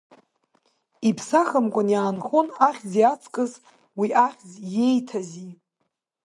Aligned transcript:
Иԥсахымкәан 1.09 1.87
иаанхон 1.93 2.47
ахьӡи 2.67 3.09
ҵакыс 3.21 3.53
уи 3.99 4.09
ахьӡ 4.25 4.49
иеиҭази. 4.73 5.51